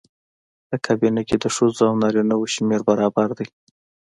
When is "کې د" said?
1.27-1.45